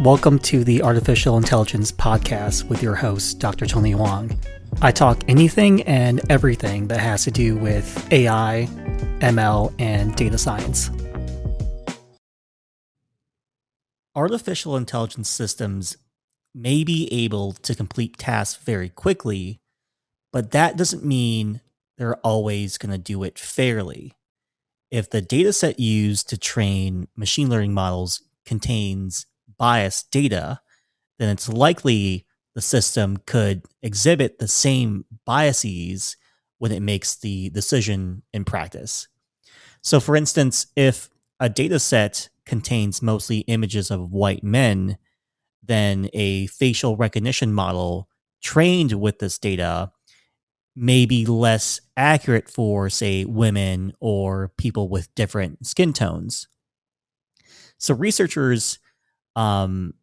[0.00, 3.66] Welcome to the Artificial Intelligence Podcast with your host, Dr.
[3.66, 4.34] Tony Hoang.
[4.80, 8.66] I talk anything and everything that has to do with AI,
[9.18, 10.90] ML, and data science.
[14.14, 15.98] Artificial intelligence systems
[16.54, 19.60] may be able to complete tasks very quickly,
[20.32, 21.60] but that doesn't mean
[21.98, 24.14] they're always going to do it fairly.
[24.90, 29.26] If the data set used to train machine learning models contains
[29.60, 30.60] biased data,
[31.20, 36.16] then it's likely the system could exhibit the same biases
[36.58, 39.06] when it makes the decision in practice.
[39.82, 41.08] So, for instance, if
[41.38, 44.98] a data set contains mostly images of white men,
[45.62, 48.08] then a facial recognition model
[48.42, 49.92] trained with this data
[50.74, 56.48] may be less accurate for, say, women or people with different skin tones.
[57.78, 58.79] So, researchers
[59.36, 59.94] um,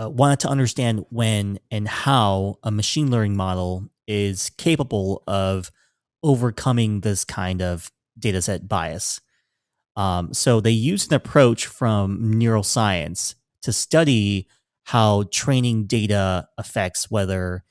[0.00, 5.70] uh, wanted to understand when and how a machine learning model is capable of
[6.22, 9.20] overcoming this kind of dataset bias.
[9.96, 14.48] Um, so they used an approach from neuroscience to study
[14.84, 17.64] how training data affects whether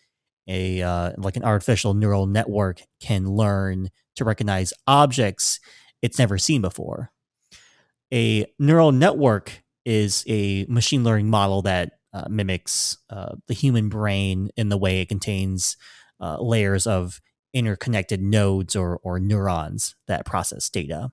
[0.48, 5.60] a uh, like an artificial neural network can learn to recognize objects
[6.02, 7.12] it's never seen before.
[8.14, 14.50] A neural network is a machine learning model that uh, mimics uh, the human brain
[14.56, 15.78] in the way it contains
[16.20, 17.22] uh, layers of
[17.54, 21.12] interconnected nodes or, or neurons that process data.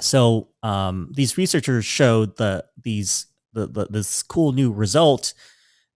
[0.00, 5.34] So um, these researchers showed the these the, the, this cool new result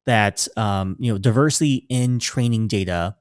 [0.04, 3.16] that um, you know diversity in training data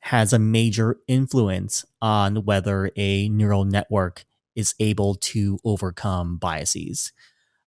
[0.00, 7.12] has a major influence on whether a neural network is able to overcome biases.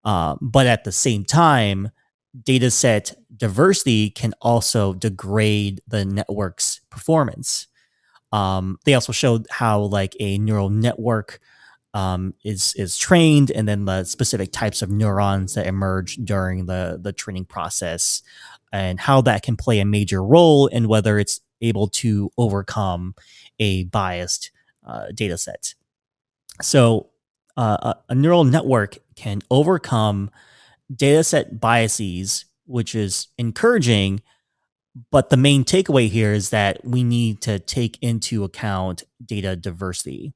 [0.08, 1.90] Uh, but at the same time,
[2.42, 7.66] data set diversity can also degrade the network's performance.
[8.32, 11.40] Um, they also showed how like a neural network
[11.92, 16.98] um, is is trained, and then the specific types of neurons that emerge during the
[16.98, 18.22] the training process,
[18.72, 23.14] and how that can play a major role in whether it's able to overcome
[23.58, 24.52] a biased
[24.86, 25.74] uh, data set.
[26.62, 27.10] So
[27.58, 30.30] uh, a, a neural network can overcome
[30.94, 34.22] dataset biases, which is encouraging.
[35.10, 40.34] But the main takeaway here is that we need to take into account data diversity.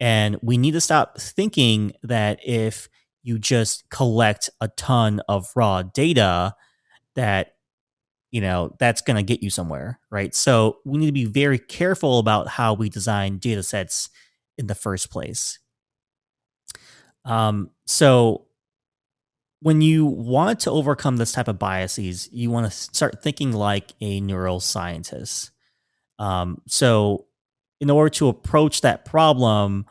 [0.00, 2.88] And we need to stop thinking that if
[3.22, 6.54] you just collect a ton of raw data,
[7.14, 7.54] that
[8.30, 11.58] you know that's going to get you somewhere right so we need to be very
[11.58, 14.08] careful about how we design data sets
[14.56, 15.58] in the first place
[17.24, 18.46] um, so
[19.60, 23.92] when you want to overcome this type of biases, you want to start thinking like
[24.00, 25.50] a neuroscientist.
[26.18, 27.26] Um, so
[27.80, 29.86] in order to approach that problem,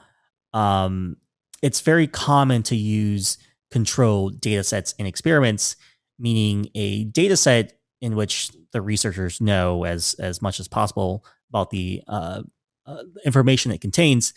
[0.54, 1.18] um,
[1.62, 3.38] it's very common to use
[3.72, 5.76] controlled data sets in experiments,
[6.18, 11.70] meaning a data set in which the researchers know as as much as possible about
[11.70, 12.42] the uh,
[12.86, 14.34] uh, information it contains,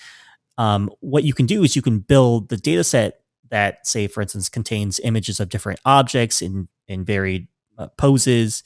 [0.59, 3.21] um, what you can do is you can build the data set
[3.51, 7.49] that, say, for instance, contains images of different objects in, in varied
[7.79, 8.63] uh, poses,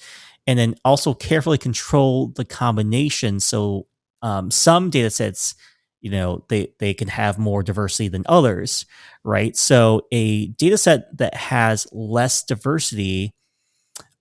[0.47, 3.41] and then also carefully control the combination.
[3.41, 3.87] So
[4.23, 5.55] um, some data sets,
[6.01, 8.87] you know, they, they can have more diversity than others,
[9.25, 9.57] right?
[9.57, 13.33] So a data set that has less diversity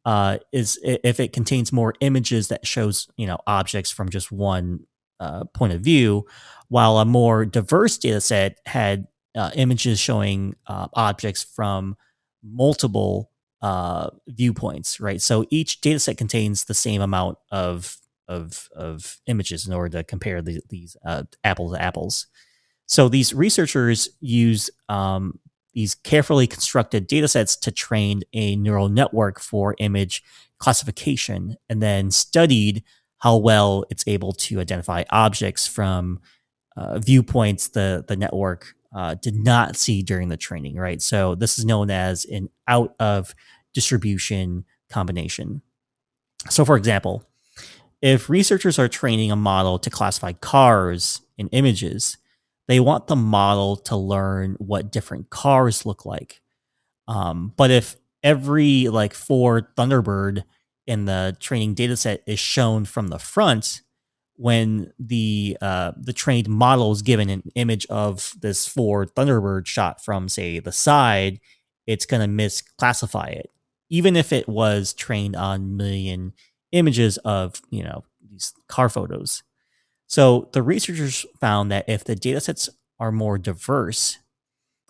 [0.04, 4.86] uh, is if it contains more images that shows, you know, objects from just one
[5.20, 6.26] uh, point of view,
[6.70, 11.96] while a more diverse data set had uh, images showing uh, objects from
[12.44, 13.31] multiple
[13.62, 15.22] uh, viewpoints, right?
[15.22, 20.04] So each data set contains the same amount of of, of images in order to
[20.04, 22.28] compare the, these uh, apples to apples.
[22.88, 25.40] So these researchers use um,
[25.74, 30.24] these carefully constructed data sets to train a neural network for image
[30.57, 32.84] classification and then studied
[33.25, 36.19] how well it's able to identify objects from
[36.77, 41.01] uh, viewpoints the the network uh, did not see during the training, right?
[41.01, 43.33] So this is known as an out of
[43.74, 45.63] distribution combination.
[46.51, 47.27] So, for example,
[48.00, 52.18] if researchers are training a model to classify cars in images,
[52.68, 56.42] they want the model to learn what different cars look like.
[57.07, 60.44] Um, but if every like Ford Thunderbird
[60.88, 63.82] in the training dataset is shown from the front,
[64.38, 70.04] when the uh, the trained model is given an image of this Ford Thunderbird shot
[70.04, 71.40] from, say, the side,
[71.88, 73.50] it's going to misclassify it.
[73.90, 76.34] even if it was trained on million
[76.72, 79.44] images of, you know, these car photos.
[80.08, 84.20] So the researchers found that if the datasets are more diverse,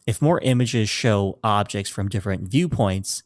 [0.08, 3.24] if more images show objects from different viewpoints,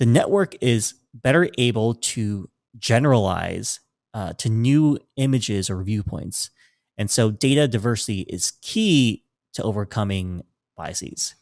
[0.00, 2.48] the network is better able to
[2.78, 3.80] generalize
[4.14, 6.50] uh, to new images or viewpoints.
[6.96, 10.42] And so data diversity is key to overcoming
[10.74, 11.34] biases.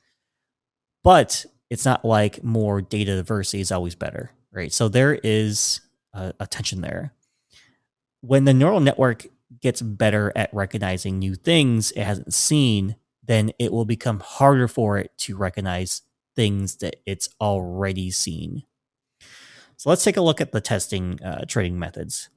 [1.05, 4.73] But it's not like more data diversity is always better, right?
[4.73, 5.81] So there is
[6.13, 7.15] a, a tension there.
[8.23, 9.27] When the neural network
[9.61, 14.99] gets better at recognizing new things it hasn't seen, then it will become harder for
[14.99, 16.03] it to recognize
[16.39, 18.63] things that it's already seen.
[19.77, 22.29] So let's take a look at the testing uh, training methods.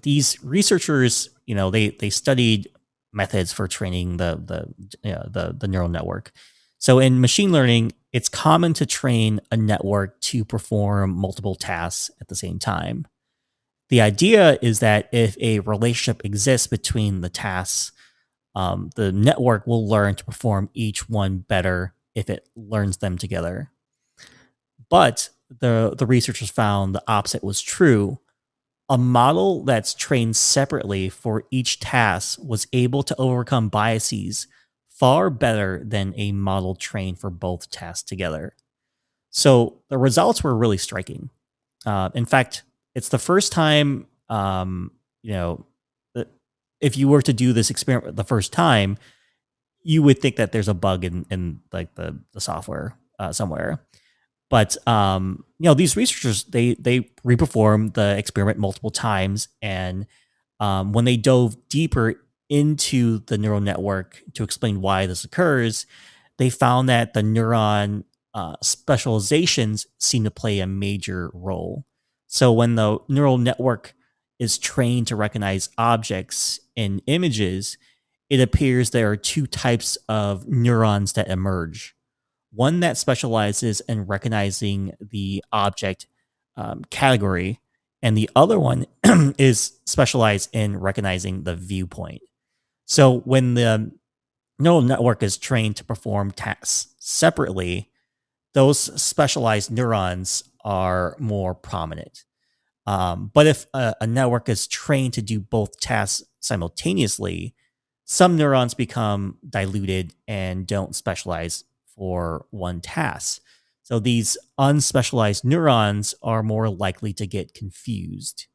[0.00, 2.70] These researchers, you know, they they studied
[3.12, 4.40] methods for training the
[5.02, 6.32] the uh, the the neural network.
[6.78, 12.28] So in machine learning, it's common to train a network to perform multiple tasks at
[12.28, 13.06] the same time.
[13.90, 17.92] The idea is that if a relationship exists between the tasks,
[18.54, 23.70] um, the network will learn to perform each one better if it learns them together.
[24.88, 28.20] But the, the researchers found the opposite was true.
[28.88, 34.46] A model that's trained separately for each task was able to overcome biases
[34.90, 38.54] far better than a model trained for both tasks together.
[39.30, 41.30] So the results were really striking.
[41.84, 42.62] Uh, in fact,
[42.94, 45.66] it's the first time, um, you know,
[46.80, 48.98] if you were to do this experiment the first time,
[49.84, 53.84] you would think that there's a bug in, in like the, the software uh, somewhere.
[54.50, 60.06] But um, you know, these researchers they they reperformed the experiment multiple times, and
[60.60, 62.14] um, when they dove deeper
[62.48, 65.86] into the neural network to explain why this occurs,
[66.38, 68.04] they found that the neuron
[68.34, 71.86] uh, specializations seem to play a major role.
[72.26, 73.94] So when the neural network
[74.38, 77.78] is trained to recognize objects in images,
[78.30, 81.94] it appears there are two types of neurons that emerge.
[82.52, 86.06] One that specializes in recognizing the object
[86.56, 87.60] um, category,
[88.02, 88.86] and the other one
[89.38, 92.22] is specialized in recognizing the viewpoint.
[92.86, 93.92] So when the
[94.58, 97.90] neural network is trained to perform tasks separately,
[98.52, 102.24] those specialized neurons are more prominent.
[102.86, 107.54] Um, but if a, a, network is trained to do both tasks simultaneously,
[108.04, 111.64] some neurons become diluted and don't specialize
[111.96, 113.40] for one task.
[113.82, 118.46] So these unspecialized neurons are more likely to get confused.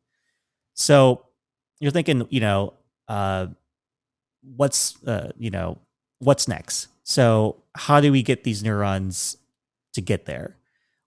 [0.74, 1.26] So
[1.80, 2.74] you're thinking, you know,
[3.08, 3.48] uh,
[4.42, 5.80] what's, uh, you know,
[6.20, 6.88] what's next?
[7.04, 9.38] So how do we get these neurons
[9.94, 10.58] to get there?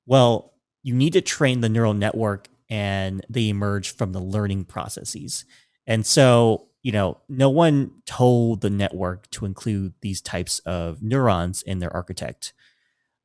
[0.07, 0.53] Well,
[0.83, 5.45] you need to train the neural network and they emerge from the learning processes.
[5.87, 11.63] And so, you know, no one told the network to include these types of neurons
[11.63, 12.53] in their architect.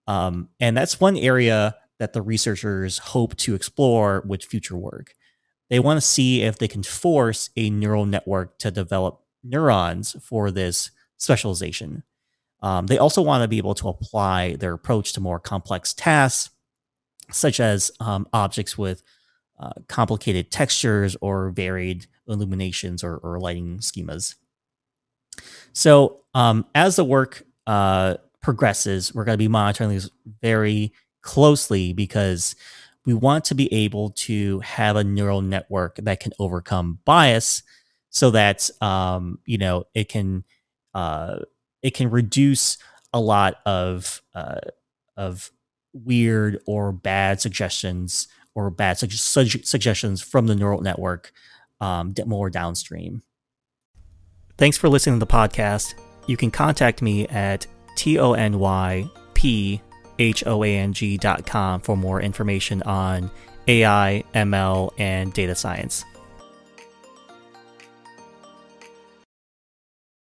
[0.06, 5.14] Um, and that's one area that the researchers hope to explore with future work.
[5.70, 10.52] They want to see if they can force a neural network to develop neurons for
[10.52, 12.04] this specialization.
[12.62, 16.52] Um, they also want to be able to apply their approach to more complex tasks,
[17.32, 19.04] such as um, objects with
[19.60, 24.36] uh, complicated textures or varied illuminations or, or lighting schemas.
[25.74, 30.10] So um, as the work uh, progresses, we're going to be monitoring these
[30.42, 32.56] very closely because
[33.06, 37.64] we want to be able to have a neural network that can overcome bias
[38.10, 40.44] so that um, you know it can
[40.94, 41.40] uh,
[41.82, 42.78] it can reduce
[43.14, 44.60] a lot of uh,
[45.16, 45.52] of
[45.94, 51.32] weird or bad suggestions or bad su- su- suggestions from the neural network
[51.80, 53.22] um, more downstream.
[54.58, 55.94] Thanks for listening to the podcast.
[56.26, 59.12] You can contact me at tonyphoang
[61.20, 63.30] dot com for more information on
[63.68, 66.04] AI, ML, and data science.